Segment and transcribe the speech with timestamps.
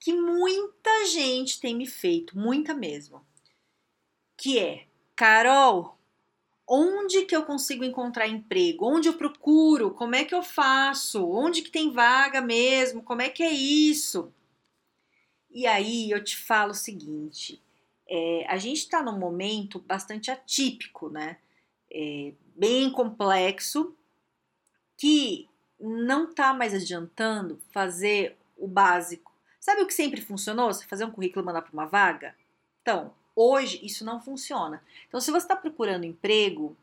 [0.00, 3.24] que muita gente tem me feito, muita mesmo.
[4.34, 5.98] Que é, Carol,
[6.66, 8.86] onde que eu consigo encontrar emprego?
[8.86, 9.90] Onde eu procuro?
[9.90, 11.28] Como é que eu faço?
[11.28, 13.02] Onde que tem vaga mesmo?
[13.02, 14.32] Como é que é isso?
[15.50, 17.62] E aí eu te falo o seguinte:
[18.08, 21.36] é, a gente está num momento bastante atípico, né?
[21.92, 23.94] É, bem complexo,
[24.96, 25.46] que
[25.78, 29.29] não está mais adiantando fazer o básico
[29.60, 30.72] Sabe o que sempre funcionou?
[30.72, 32.34] Você fazer um currículo e mandar para uma vaga?
[32.80, 34.82] Então, hoje isso não funciona.
[35.06, 36.74] Então, se você está procurando emprego,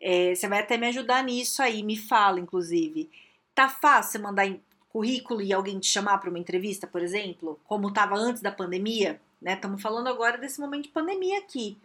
[0.00, 3.08] é, você vai até me ajudar nisso aí, me fala, inclusive.
[3.54, 4.52] Tá fácil mandar
[4.88, 9.20] currículo e alguém te chamar para uma entrevista, por exemplo, como estava antes da pandemia?
[9.40, 9.54] Né?
[9.54, 11.78] Estamos falando agora desse momento de pandemia aqui.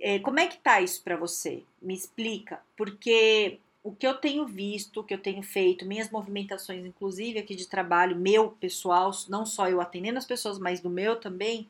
[0.00, 1.62] É, como é que tá isso para você?
[1.80, 6.84] Me explica, porque o que eu tenho visto, o que eu tenho feito, minhas movimentações,
[6.84, 11.16] inclusive aqui de trabalho, meu pessoal, não só eu atendendo as pessoas, mas do meu
[11.16, 11.66] também,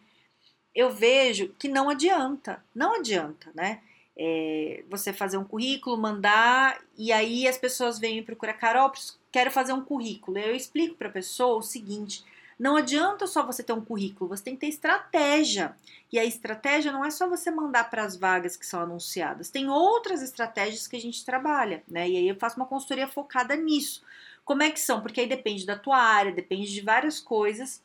[0.75, 3.81] eu vejo que não adianta, não adianta, né?
[4.17, 8.93] É, você fazer um currículo, mandar, e aí as pessoas vêm me procurar, Carol,
[9.31, 10.39] quero fazer um currículo.
[10.39, 12.25] Eu explico para a pessoa o seguinte:
[12.59, 15.77] não adianta só você ter um currículo, você tem que ter estratégia.
[16.13, 19.69] E a estratégia não é só você mandar para as vagas que são anunciadas, tem
[19.69, 22.09] outras estratégias que a gente trabalha, né?
[22.09, 24.03] E aí eu faço uma consultoria focada nisso.
[24.45, 25.03] Como é que são?
[25.03, 27.83] Porque aí depende da tua área, depende de várias coisas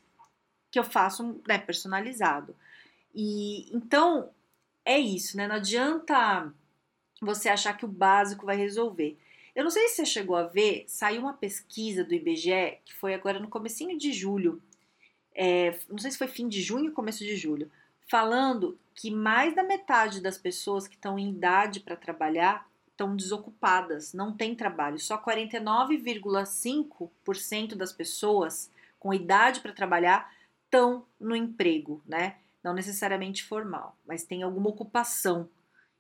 [0.72, 2.56] que eu faço né, personalizado.
[3.14, 4.32] E então
[4.86, 5.48] é isso, né?
[5.48, 6.52] Não adianta
[7.22, 9.18] você achar que o básico vai resolver.
[9.56, 13.14] Eu não sei se você chegou a ver, saiu uma pesquisa do IBGE, que foi
[13.14, 14.62] agora no comecinho de julho,
[15.36, 17.72] é, não sei se foi fim de junho ou começo de julho,
[18.10, 24.14] falando que mais da metade das pessoas que estão em idade para trabalhar estão desocupadas,
[24.14, 25.00] não tem trabalho.
[25.00, 28.70] Só 49,5% das pessoas
[29.00, 30.32] com idade para trabalhar
[30.66, 32.38] estão no emprego, né?
[32.64, 35.50] Não necessariamente formal, mas tem alguma ocupação,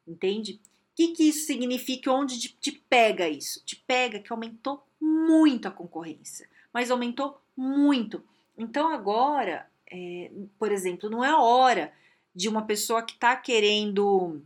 [0.07, 0.61] entende?
[0.93, 2.11] O que, que isso significa?
[2.11, 3.63] Onde te, pega isso?
[3.65, 8.23] Te pega que aumentou muito a concorrência, mas aumentou muito.
[8.55, 11.91] Então agora, é, por exemplo, não é hora
[12.33, 14.39] de uma pessoa que está querendo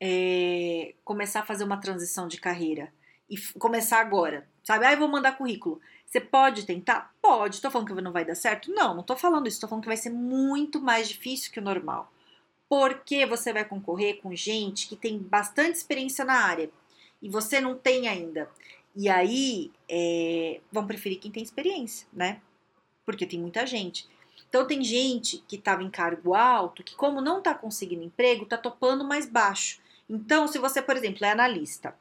[0.00, 2.92] é, começar a fazer uma transição de carreira
[3.28, 4.86] e começar agora, sabe?
[4.86, 5.80] Ah, eu vou mandar currículo.
[6.06, 7.12] Você pode tentar?
[7.20, 7.56] Pode.
[7.56, 8.72] Estou falando que não vai dar certo?
[8.72, 9.56] Não, não estou falando isso.
[9.56, 12.12] Estou falando que vai ser muito mais difícil que o normal
[12.70, 16.70] porque você vai concorrer com gente que tem bastante experiência na área
[17.20, 18.48] e você não tem ainda.
[18.94, 22.40] E aí é, vão preferir quem tem experiência, né?
[23.04, 24.08] Porque tem muita gente.
[24.48, 28.56] Então tem gente que estava em cargo alto, que como não está conseguindo emprego, está
[28.56, 29.80] topando mais baixo.
[30.08, 31.96] Então, se você, por exemplo, é analista,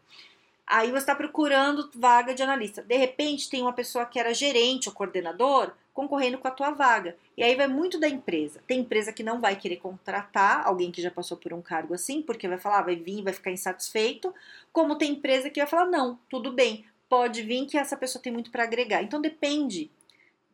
[0.67, 2.83] aí você está procurando vaga de analista.
[2.83, 7.15] De repente tem uma pessoa que era gerente ou coordenador, concorrendo com a tua vaga.
[7.35, 8.61] E aí vai muito da empresa.
[8.67, 12.21] Tem empresa que não vai querer contratar alguém que já passou por um cargo assim,
[12.21, 14.33] porque vai falar, ah, vai vir, vai ficar insatisfeito.
[14.71, 18.31] Como tem empresa que vai falar, não, tudo bem, pode vir que essa pessoa tem
[18.31, 19.03] muito para agregar.
[19.03, 19.89] Então depende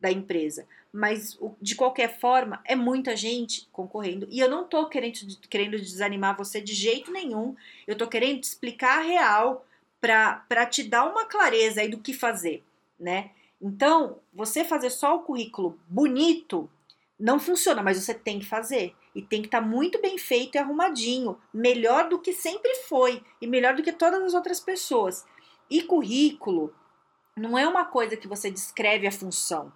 [0.00, 0.66] da empresa.
[0.92, 4.26] Mas de qualquer forma, é muita gente concorrendo.
[4.30, 5.18] E eu não tô querendo,
[5.48, 7.54] querendo desanimar você de jeito nenhum.
[7.86, 9.66] Eu tô querendo te explicar a real
[10.00, 12.62] para te dar uma clareza aí do que fazer,
[12.98, 13.30] né?
[13.60, 16.70] Então, você fazer só o currículo bonito
[17.18, 18.94] não funciona, mas você tem que fazer.
[19.14, 23.22] E tem que estar tá muito bem feito e arrumadinho, melhor do que sempre foi
[23.40, 25.24] e melhor do que todas as outras pessoas.
[25.70, 26.74] E currículo
[27.34, 29.72] não é uma coisa que você descreve a função.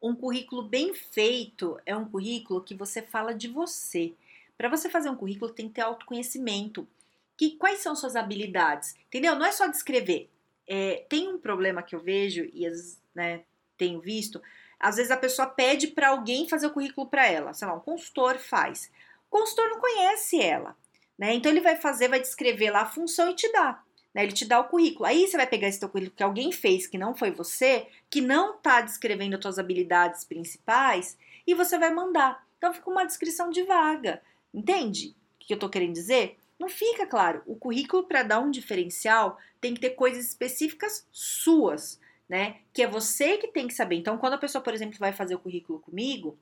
[0.00, 4.14] Um currículo bem feito é um currículo que você fala de você.
[4.56, 6.86] Para você fazer um currículo tem que ter autoconhecimento.
[7.36, 8.94] Que, quais são suas habilidades?
[9.08, 9.34] Entendeu?
[9.34, 10.30] Não é só descrever.
[10.66, 12.66] É, tem um problema que eu vejo, e
[13.14, 13.42] né,
[13.76, 14.42] tenho visto,
[14.78, 17.80] às vezes a pessoa pede para alguém fazer o currículo para ela, sei lá, um
[17.80, 18.90] consultor faz.
[19.28, 20.76] O consultor não conhece ela,
[21.18, 21.34] né?
[21.34, 23.82] Então ele vai fazer, vai descrever lá a função e te dá.
[24.14, 24.24] Né?
[24.24, 25.06] Ele te dá o currículo.
[25.06, 28.20] Aí você vai pegar esse teu currículo que alguém fez, que não foi você, que
[28.20, 32.44] não está descrevendo as tuas habilidades principais, e você vai mandar.
[32.58, 34.22] Então fica uma descrição de vaga.
[34.52, 36.38] Entende o que eu estou querendo dizer?
[36.58, 37.42] Não fica claro.
[37.46, 42.56] O currículo, para dar um diferencial, tem que ter coisas específicas suas né?
[42.72, 43.96] Que é você que tem que saber.
[43.96, 46.38] Então, quando a pessoa, por exemplo, vai fazer o currículo comigo,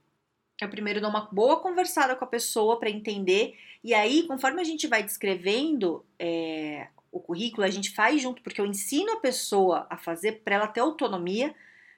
[0.60, 4.64] eu primeiro dou uma boa conversada com a pessoa para entender, e aí, conforme a
[4.64, 9.86] gente vai descrevendo é, o currículo, a gente faz junto, porque eu ensino a pessoa
[9.90, 11.54] a fazer para ela ter autonomia,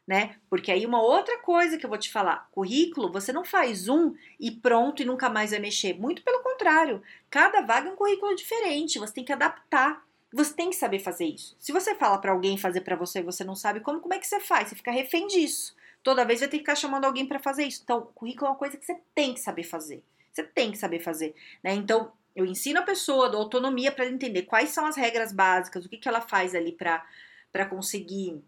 [0.06, 0.36] né?
[0.48, 4.14] Porque aí uma outra coisa que eu vou te falar, currículo, você não faz um
[4.38, 5.98] e pronto e nunca mais vai mexer.
[5.98, 10.04] Muito pelo contrário, cada vaga é um currículo diferente, você tem que adaptar.
[10.32, 11.56] Você tem que saber fazer isso.
[11.58, 14.18] Se você fala para alguém fazer para você e você não sabe como, como é
[14.18, 14.68] que você faz?
[14.68, 15.74] Você fica refém disso.
[16.02, 17.80] Toda vez vai ter que ficar chamando alguém para fazer isso.
[17.82, 20.02] Então, currículo é uma coisa que você tem que saber fazer.
[20.32, 21.72] Você tem que saber fazer, né?
[21.74, 25.88] Então, eu ensino a pessoa, dou autonomia para entender quais são as regras básicas, o
[25.88, 28.42] que, que ela faz ali para conseguir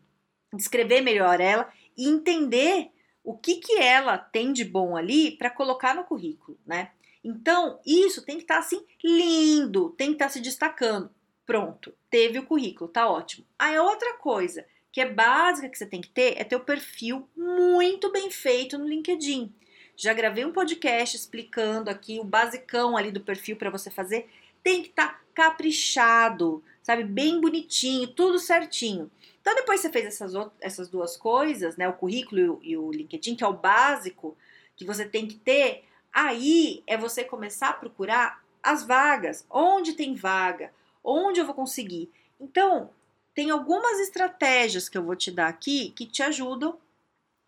[0.54, 2.90] descrever melhor ela e entender
[3.22, 6.90] o que, que ela tem de bom ali para colocar no currículo, né?
[7.22, 11.10] Então, isso tem que estar tá, assim lindo, tem que estar tá se destacando.
[11.44, 13.46] Pronto, teve o currículo, tá ótimo.
[13.58, 17.28] Aí outra coisa que é básica que você tem que ter é ter o perfil
[17.36, 19.52] muito bem feito no LinkedIn.
[20.00, 24.30] Já gravei um podcast explicando aqui o basicão ali do perfil para você fazer.
[24.62, 27.02] Tem que estar tá caprichado, sabe?
[27.02, 29.10] Bem bonitinho, tudo certinho.
[29.40, 31.88] Então, depois você fez essas, essas duas coisas, né?
[31.88, 34.36] O currículo e o LinkedIn, que é o básico
[34.76, 39.44] que você tem que ter, aí é você começar a procurar as vagas.
[39.50, 40.72] Onde tem vaga?
[41.02, 42.08] Onde eu vou conseguir?
[42.38, 42.90] Então,
[43.34, 46.78] tem algumas estratégias que eu vou te dar aqui que te ajudam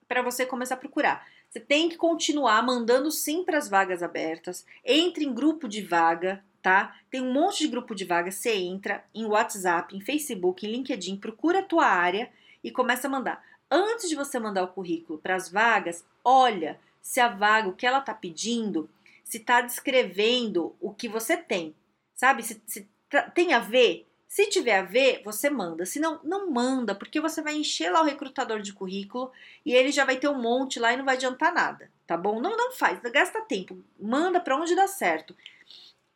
[0.08, 1.24] para você começar a procurar.
[1.50, 4.64] Você tem que continuar mandando sim para as vagas abertas.
[4.84, 6.96] Entre em grupo de vaga, tá?
[7.10, 8.30] Tem um monte de grupo de vaga.
[8.30, 12.30] Você entra em WhatsApp, em Facebook, em LinkedIn, procura a tua área
[12.62, 13.44] e começa a mandar.
[13.68, 17.86] Antes de você mandar o currículo para as vagas, olha se a vaga, o que
[17.86, 18.88] ela está pedindo,
[19.24, 21.74] se está descrevendo o que você tem,
[22.14, 22.44] sabe?
[22.44, 22.88] Se, se
[23.34, 25.84] tem a ver se tiver a ver, você manda.
[25.84, 29.32] Se não, não manda, porque você vai encher lá o recrutador de currículo
[29.66, 32.40] e ele já vai ter um monte lá e não vai adiantar nada, tá bom?
[32.40, 33.76] Não, não faz, gasta tempo.
[33.98, 35.34] Manda para onde dá certo.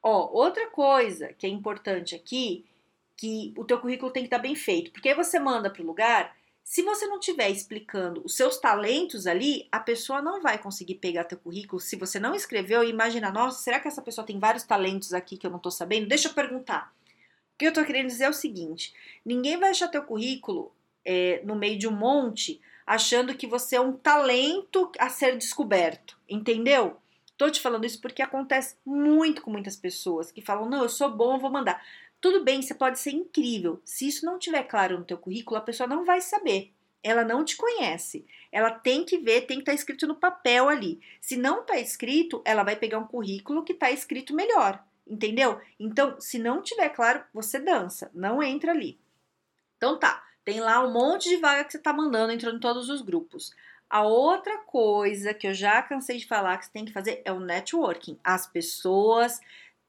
[0.00, 2.64] Ó, outra coisa que é importante aqui,
[3.16, 5.82] que o teu currículo tem que estar tá bem feito, porque aí você manda para
[5.82, 10.56] o lugar, se você não estiver explicando os seus talentos ali, a pessoa não vai
[10.56, 11.80] conseguir pegar teu currículo.
[11.80, 15.44] Se você não escreveu imagina, nossa, será que essa pessoa tem vários talentos aqui que
[15.44, 16.06] eu não estou sabendo?
[16.06, 16.94] Deixa eu perguntar.
[17.54, 18.92] O que eu estou querendo dizer é o seguinte:
[19.24, 20.74] ninguém vai achar teu currículo
[21.04, 26.18] é, no meio de um monte achando que você é um talento a ser descoberto,
[26.28, 26.96] entendeu?
[27.36, 31.10] Tô te falando isso porque acontece muito com muitas pessoas que falam: não, eu sou
[31.10, 31.80] bom, eu vou mandar.
[32.20, 33.80] Tudo bem, você pode ser incrível.
[33.84, 36.72] Se isso não tiver claro no teu currículo, a pessoa não vai saber.
[37.02, 38.24] Ela não te conhece.
[38.50, 41.00] Ela tem que ver, tem que estar tá escrito no papel ali.
[41.20, 44.82] Se não está escrito, ela vai pegar um currículo que está escrito melhor.
[45.06, 45.60] Entendeu?
[45.78, 48.98] Então, se não tiver claro, você dança, não entra ali.
[49.76, 52.88] Então tá, tem lá um monte de vaga que você tá mandando, entrando em todos
[52.88, 53.52] os grupos.
[53.88, 57.32] A outra coisa que eu já cansei de falar que você tem que fazer é
[57.32, 58.18] o networking.
[58.24, 59.38] As pessoas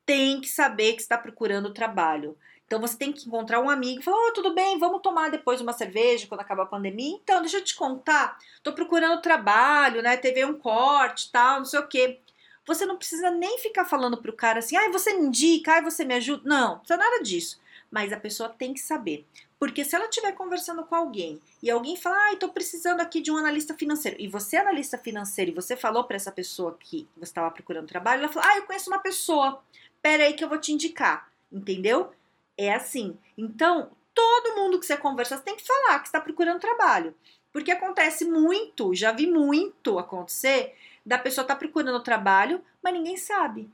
[0.05, 2.37] têm que saber que está procurando trabalho.
[2.65, 5.61] Então você tem que encontrar um amigo e falar: oh, tudo bem, vamos tomar depois
[5.61, 7.17] uma cerveja quando acabar a pandemia.
[7.23, 10.17] Então, deixa eu te contar, tô procurando trabalho, né?
[10.17, 12.19] Teve um corte, tal, não sei o quê.
[12.65, 16.03] Você não precisa nem ficar falando pro cara assim, ai, você me indica, ai, você
[16.03, 16.41] me ajuda.
[16.45, 17.61] Não, não precisa nada disso.
[17.91, 19.25] Mas a pessoa tem que saber.
[19.59, 23.31] Porque se ela estiver conversando com alguém e alguém falar, ai, tô precisando aqui de
[23.31, 27.07] um analista financeiro, e você é analista financeiro e você falou para essa pessoa que
[27.15, 29.61] você estava procurando trabalho, ela falou, ah, eu conheço uma pessoa,
[30.01, 32.11] pera aí que eu vou te indicar, entendeu?
[32.57, 33.17] É assim.
[33.37, 37.15] Então, todo mundo que você conversa, você tem que falar que está procurando trabalho.
[37.51, 40.75] Porque acontece muito, já vi muito acontecer
[41.05, 43.69] da pessoa tá procurando trabalho, mas ninguém sabe.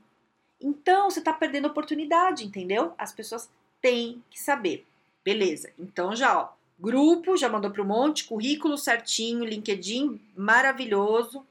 [0.60, 2.94] Então você está perdendo oportunidade, entendeu?
[2.98, 4.86] As pessoas têm que saber.
[5.24, 5.72] Beleza.
[5.78, 11.44] Então já, ó, grupo, já mandou para um monte, currículo certinho, LinkedIn maravilhoso.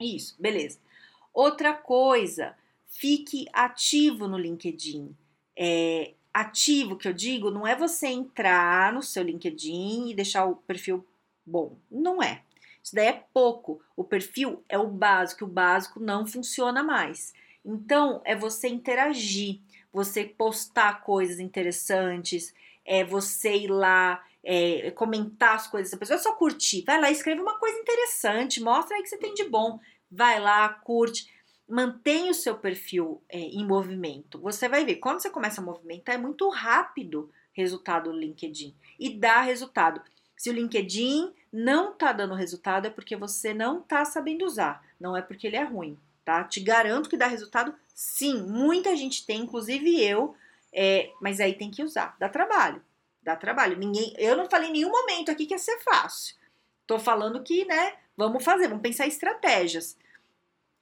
[0.00, 0.78] Isso, beleza.
[1.32, 2.54] Outra coisa,
[2.86, 5.14] fique ativo no LinkedIn.
[5.56, 10.56] É, ativo que eu digo não é você entrar no seu LinkedIn e deixar o
[10.56, 11.04] perfil
[11.44, 11.76] bom.
[11.90, 12.42] Não é.
[12.82, 13.80] Isso daí é pouco.
[13.96, 17.32] O perfil é o básico, o básico não funciona mais.
[17.64, 19.60] Então, é você interagir,
[19.92, 22.52] você postar coisas interessantes,
[22.84, 26.82] é você ir lá, é, comentar as coisas da pessoa, é só curtir.
[26.84, 29.78] Vai lá, escreve uma coisa interessante, mostra aí que você tem de bom.
[30.10, 31.30] Vai lá, curte.
[31.68, 34.40] Mantenha o seu perfil é, em movimento.
[34.40, 38.74] Você vai ver, quando você começa a movimentar, é muito rápido resultado no LinkedIn.
[38.98, 40.02] E dá resultado.
[40.42, 45.16] Se o LinkedIn não tá dando resultado, é porque você não tá sabendo usar, não
[45.16, 46.42] é porque ele é ruim, tá?
[46.42, 50.34] Te garanto que dá resultado, sim, muita gente tem, inclusive eu,
[50.72, 52.82] é, mas aí tem que usar, dá trabalho.
[53.22, 53.78] Dá trabalho.
[53.78, 56.34] Ninguém, eu não falei em nenhum momento aqui que ia ser fácil.
[56.88, 59.96] Tô falando que, né, vamos fazer, vamos pensar estratégias.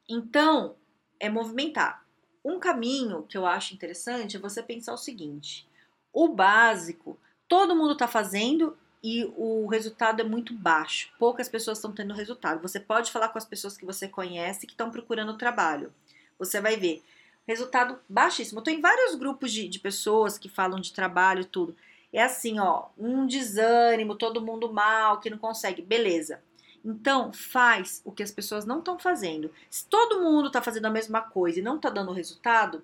[0.09, 0.75] Então,
[1.19, 2.02] é movimentar.
[2.43, 5.69] Um caminho que eu acho interessante é você pensar o seguinte:
[6.14, 11.11] o básico, todo mundo está fazendo e o resultado é muito baixo.
[11.19, 12.61] Poucas pessoas estão tendo resultado.
[12.61, 15.92] Você pode falar com as pessoas que você conhece que estão procurando trabalho.
[16.38, 17.02] Você vai ver
[17.47, 18.59] resultado baixíssimo.
[18.59, 21.75] Eu estou em vários grupos de, de pessoas que falam de trabalho e tudo.
[22.12, 25.80] É assim, ó, um desânimo, todo mundo mal, que não consegue.
[25.80, 26.42] Beleza.
[26.85, 29.50] Então, faz o que as pessoas não estão fazendo.
[29.71, 32.83] Se todo mundo está fazendo a mesma coisa e não está dando resultado,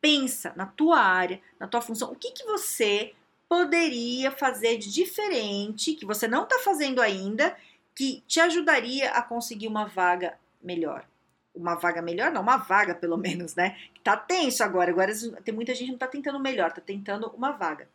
[0.00, 2.12] pensa na tua área, na tua função.
[2.12, 3.14] O que, que você
[3.52, 7.54] poderia fazer de diferente, que você não está fazendo ainda,
[7.94, 11.06] que te ajudaria a conseguir uma vaga melhor?
[11.54, 13.76] Uma vaga melhor, não, uma vaga pelo menos, né?
[14.02, 14.90] Tá tenso agora.
[14.90, 15.12] Agora
[15.44, 17.90] tem muita gente que não tá tentando melhor, tá tentando uma vaga.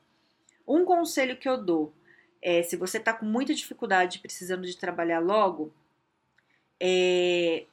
[0.67, 1.91] Um conselho que eu dou
[2.39, 5.73] é, se você tá com muita dificuldade, precisando de trabalhar logo,
[6.79, 7.65] é,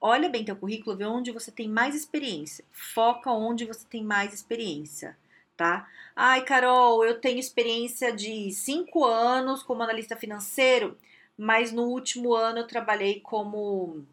[0.00, 2.64] olha bem teu currículo, vê onde você tem mais experiência.
[2.72, 5.16] Foca onde você tem mais experiência
[5.58, 5.88] tá?
[6.16, 10.96] Ai, Carol, eu tenho experiência de cinco anos como analista financeiro,
[11.36, 14.06] mas no último ano eu trabalhei como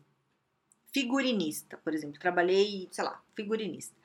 [0.91, 2.19] figurinista, por exemplo.
[2.19, 3.95] Trabalhei, sei lá, figurinista.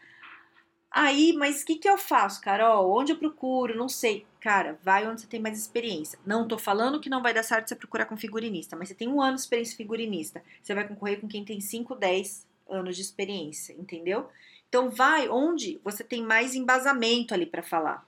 [0.90, 2.90] Aí, mas o que, que eu faço, Carol?
[2.90, 3.76] Onde eu procuro?
[3.76, 4.26] Não sei.
[4.40, 6.18] Cara, vai onde você tem mais experiência.
[6.26, 9.08] Não tô falando que não vai dar certo você procurar com figurinista, mas você tem
[9.08, 10.42] um ano de experiência figurinista.
[10.62, 14.28] Você vai concorrer com quem tem 5, 10 anos de experiência, entendeu?
[14.70, 18.06] Então vai onde você tem mais embasamento ali para falar.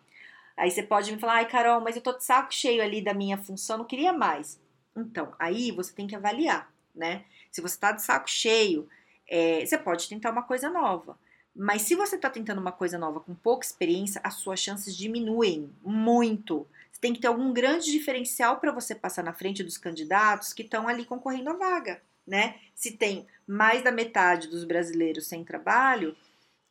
[0.57, 3.13] Aí você pode me falar, ai Carol, mas eu tô de saco cheio ali da
[3.13, 4.61] minha função, não queria mais.
[4.97, 7.25] Então, aí você tem que avaliar, né?
[7.51, 8.89] Se você tá de saco cheio,
[9.29, 11.19] é, você pode tentar uma coisa nova.
[11.55, 15.69] Mas se você tá tentando uma coisa nova com pouca experiência, as suas chances diminuem
[15.83, 16.65] muito.
[16.93, 20.63] Você tem que ter algum grande diferencial para você passar na frente dos candidatos que
[20.63, 22.61] estão ali concorrendo à vaga, né?
[22.73, 26.17] Se tem mais da metade dos brasileiros sem trabalho,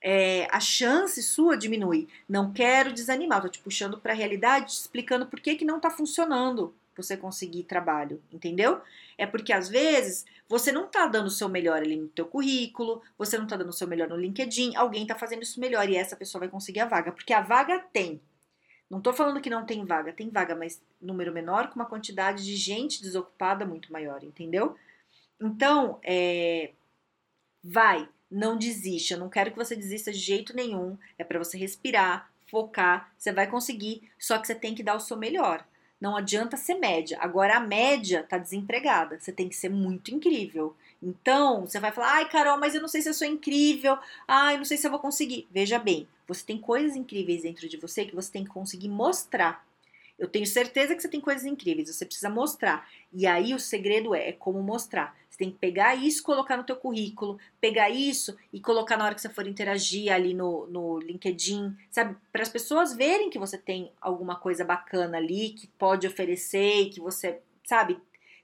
[0.01, 2.08] é, a chance sua diminui.
[2.27, 5.77] Não quero desanimar, tô te puxando para a realidade, te explicando por que, que não
[5.77, 8.81] está funcionando você conseguir trabalho, entendeu?
[9.17, 13.01] É porque às vezes você não tá dando o seu melhor ali no teu currículo,
[13.17, 15.96] você não tá dando o seu melhor no LinkedIn, alguém tá fazendo isso melhor e
[15.96, 18.22] essa pessoa vai conseguir a vaga, porque a vaga tem.
[18.89, 22.43] Não tô falando que não tem vaga, tem vaga, mas número menor com uma quantidade
[22.43, 24.75] de gente desocupada muito maior, entendeu?
[25.39, 26.74] Então, é,
[27.63, 29.14] vai, não desiste.
[29.14, 30.98] Eu não quero que você desista de jeito nenhum.
[31.18, 33.12] É para você respirar, focar.
[33.18, 35.66] Você vai conseguir, só que você tem que dar o seu melhor.
[36.00, 37.18] Não adianta ser média.
[37.22, 39.20] Agora a média tá desempregada.
[39.20, 40.76] Você tem que ser muito incrível.
[41.02, 43.98] Então, você vai falar: "Ai, Carol, mas eu não sei se eu sou incrível.
[44.28, 45.48] Ai, não sei se eu vou conseguir".
[45.52, 49.64] Veja bem, você tem coisas incríveis dentro de você que você tem que conseguir mostrar.
[50.18, 52.88] Eu tenho certeza que você tem coisas incríveis, você precisa mostrar.
[53.12, 55.16] E aí o segredo é, é como mostrar.
[55.41, 59.21] Tem que pegar isso, colocar no teu currículo, pegar isso e colocar na hora que
[59.21, 62.15] você for interagir ali no, no LinkedIn, sabe?
[62.31, 67.00] Para as pessoas verem que você tem alguma coisa bacana ali, que pode oferecer, que
[67.00, 67.98] você, sabe,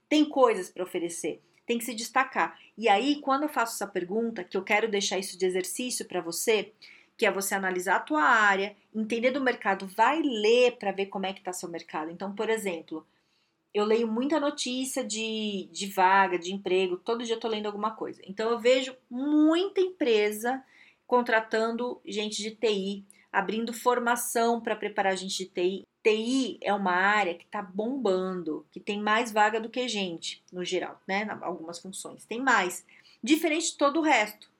[0.08, 1.40] tem coisas para oferecer.
[1.64, 2.58] Tem que se destacar.
[2.76, 6.20] E aí, quando eu faço essa pergunta, que eu quero deixar isso de exercício para
[6.20, 6.72] você,
[7.16, 11.26] que é você analisar a tua área, entender do mercado, vai ler para ver como
[11.26, 12.10] é que está seu mercado.
[12.10, 13.06] Então, por exemplo,
[13.74, 17.92] eu leio muita notícia de, de vaga, de emprego, todo dia eu tô lendo alguma
[17.92, 18.20] coisa.
[18.24, 20.62] Então eu vejo muita empresa
[21.06, 25.82] contratando gente de TI, abrindo formação para preparar gente de TI.
[26.02, 30.64] TI é uma área que está bombando, que tem mais vaga do que gente, no
[30.64, 31.26] geral, né?
[31.42, 32.24] Algumas funções.
[32.24, 32.84] Tem mais.
[33.22, 34.50] Diferente de todo o resto.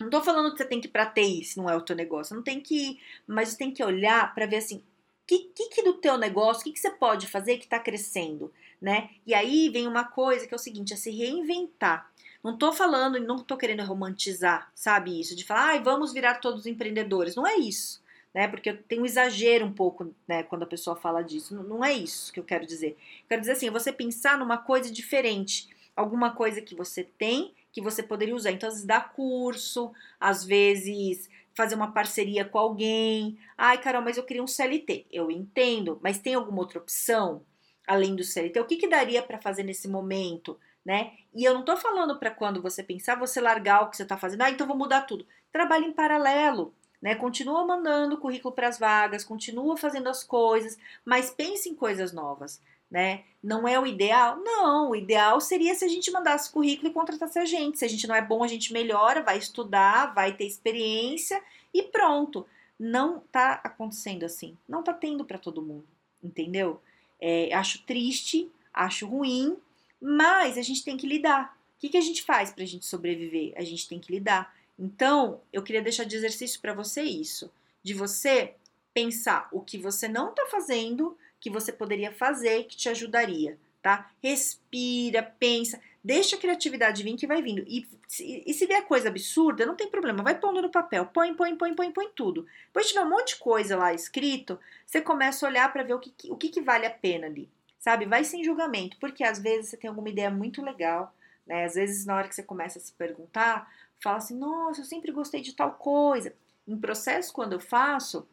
[0.00, 1.96] Não tô falando que você tem que ir pra TI se não é o teu
[1.96, 2.36] negócio.
[2.36, 4.82] Não tem que ir, mas você tem que olhar para ver assim,
[5.26, 8.52] que, que, que, do teu negócio, o que, que você pode fazer que está crescendo,
[8.80, 9.10] né?
[9.26, 12.10] E aí vem uma coisa que é o seguinte, é se reinventar.
[12.42, 15.34] Não tô falando, não tô querendo romantizar, sabe isso?
[15.34, 17.34] De falar, ai, vamos virar todos empreendedores.
[17.34, 18.00] Não é isso,
[18.32, 18.46] né?
[18.46, 21.56] Porque tem um exagero um pouco, né, quando a pessoa fala disso.
[21.56, 22.90] Não, não é isso que eu quero dizer.
[22.90, 25.68] Eu quero dizer assim, é você pensar numa coisa diferente.
[25.96, 28.52] Alguma coisa que você tem que você poderia usar.
[28.52, 33.38] Então, às vezes, dar curso, às vezes fazer uma parceria com alguém.
[33.56, 35.06] Ai, Carol, mas eu queria um CLT.
[35.10, 37.42] Eu entendo, mas tem alguma outra opção
[37.86, 38.60] além do CLT?
[38.60, 40.58] O que, que daria para fazer nesse momento?
[40.84, 41.14] Né?
[41.34, 44.16] E eu não estou falando para quando você pensar, você largar o que você está
[44.16, 45.26] fazendo, ah, então vou mudar tudo.
[45.50, 46.72] Trabalhe em paralelo,
[47.02, 47.16] né?
[47.16, 52.62] Continua mandando currículo para as vagas, continua fazendo as coisas, mas pense em coisas novas
[52.96, 53.24] né?
[53.42, 54.38] Não é o ideal?
[54.42, 57.78] Não, o ideal seria se a gente mandasse currículo e contratasse a gente.
[57.78, 61.38] Se a gente não é bom, a gente melhora, vai estudar, vai ter experiência
[61.74, 62.46] e pronto.
[62.80, 64.56] Não tá acontecendo assim.
[64.66, 65.84] Não tá tendo para todo mundo,
[66.24, 66.80] entendeu?
[67.20, 69.58] É, acho triste, acho ruim,
[70.00, 71.54] mas a gente tem que lidar.
[71.76, 73.52] O que, que a gente faz para a gente sobreviver?
[73.58, 74.56] A gente tem que lidar.
[74.78, 78.54] Então, eu queria deixar de exercício para você isso, de você
[78.94, 81.14] pensar o que você não está fazendo,
[81.46, 84.10] que você poderia fazer, que te ajudaria, tá?
[84.20, 87.62] Respira, pensa, deixa a criatividade vir que vai vindo.
[87.68, 87.88] E,
[88.44, 91.72] e, se vier coisa absurda, não tem problema, vai pondo no papel, põe, põe, põe,
[91.72, 92.44] põe, põe tudo.
[92.66, 96.00] Depois tiver um monte de coisa lá escrito, você começa a olhar para ver o
[96.00, 97.48] que, o que, que vale a pena ali,
[97.78, 98.06] sabe?
[98.06, 101.14] Vai sem julgamento, porque às vezes você tem alguma ideia muito legal,
[101.46, 101.64] né?
[101.64, 103.72] Às vezes na hora que você começa a se perguntar,
[104.02, 106.34] fala assim, nossa, eu sempre gostei de tal coisa.
[106.66, 108.26] Em processo, quando eu faço,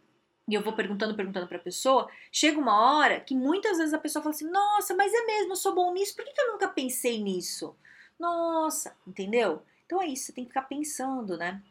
[0.48, 4.00] e eu vou perguntando, perguntando para a pessoa, chega uma hora que muitas vezes a
[4.00, 6.52] pessoa fala assim: Nossa, mas é mesmo, eu sou bom nisso, por que, que eu
[6.52, 7.76] nunca pensei nisso?
[8.20, 9.64] Nossa, entendeu?
[9.86, 11.62] Então é isso, você tem que ficar pensando, né?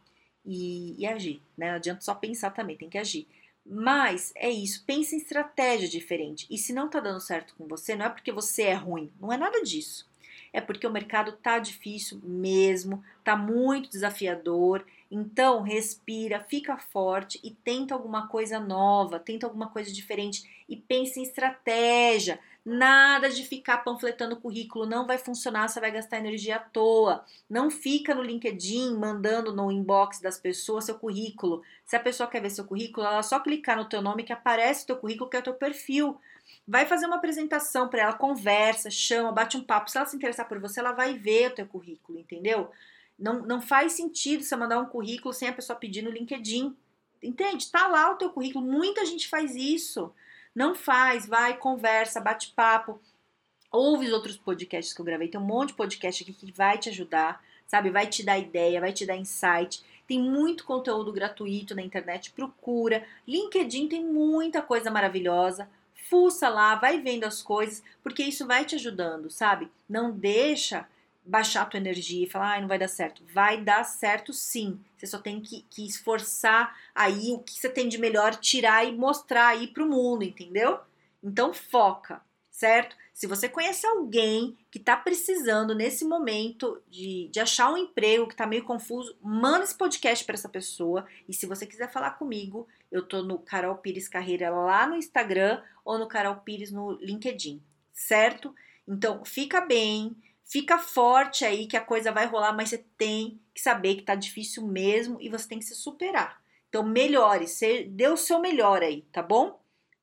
[0.45, 1.69] E, e agir, né?
[1.69, 3.29] Não adianta só pensar também, tem que agir.
[3.65, 6.47] Mas é isso, pense em estratégia diferente.
[6.51, 9.33] E se não tá dando certo com você, não é porque você é ruim, não
[9.33, 10.11] é nada disso.
[10.53, 17.51] É porque o mercado tá difícil mesmo, tá muito desafiador então, respira, fica forte e
[17.51, 22.41] tenta alguma coisa nova, tenta alguma coisa diferente e pense em estratégia.
[22.65, 27.27] Nada de ficar panfletando currículo, não vai funcionar, você vai gastar energia à toa.
[27.51, 31.63] Não fica no LinkedIn mandando no inbox das pessoas seu currículo.
[31.85, 34.85] Se a pessoa quer ver seu currículo, ela só clicar no teu nome que aparece
[34.85, 36.19] o teu currículo, que é o teu perfil.
[36.67, 39.91] Vai fazer uma apresentação para ela, conversa, chama, bate um papo.
[39.91, 42.71] Se ela se interessar por você, ela vai ver o teu currículo, entendeu?
[43.23, 46.77] Não, não faz sentido você mandar um currículo sem a pessoa pedir no LinkedIn.
[47.23, 47.71] Entende?
[47.71, 48.67] Tá lá o teu currículo.
[48.67, 50.13] Muita gente faz isso.
[50.53, 53.01] Não faz, vai, conversa, bate papo.
[53.71, 55.29] Ouve os outros podcasts que eu gravei.
[55.29, 57.91] Tem um monte de podcast aqui que vai te ajudar, sabe?
[57.91, 59.85] Vai te dar ideia, vai te dar insight.
[60.07, 62.33] Tem muito conteúdo gratuito na internet.
[62.33, 63.07] Procura.
[63.27, 65.71] LinkedIn tem muita coisa maravilhosa.
[66.11, 69.71] Fuça lá, vai vendo as coisas, porque isso vai te ajudando, sabe?
[69.89, 70.89] Não deixa
[71.25, 73.23] baixar a tua energia e falar, ah, não vai dar certo.
[73.33, 74.81] Vai dar certo sim.
[74.97, 78.93] Você só tem que, que esforçar aí o que você tem de melhor, tirar e
[78.93, 80.81] mostrar aí pro mundo, entendeu?
[81.23, 82.97] Então foca, certo?
[83.13, 88.35] Se você conhece alguém que está precisando nesse momento de, de achar um emprego que
[88.35, 91.07] está meio confuso, manda esse podcast para essa pessoa.
[91.29, 95.63] E se você quiser falar comigo, eu tô no Carol Pires Carreira lá no Instagram
[95.85, 98.55] ou no Carol Pires no LinkedIn, certo?
[98.89, 100.17] Então fica bem
[100.53, 104.15] Fica forte aí que a coisa vai rolar, mas você tem que saber que tá
[104.15, 106.43] difícil mesmo e você tem que se superar.
[106.69, 109.59] Então, melhore, você dê o seu melhor aí, tá bom?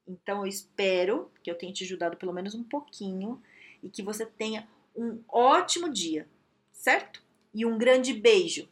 [0.08, 3.40] Então, eu espero que eu tenha te ajudado pelo menos um pouquinho
[3.84, 6.28] e que você tenha um ótimo dia,
[6.74, 7.22] certo?
[7.54, 8.68] E um grande beijo.